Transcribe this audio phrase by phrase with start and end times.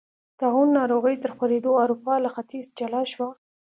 [0.39, 3.29] طاعون ناروغۍ تر خپرېدو اروپا له ختیځې جلا شوه.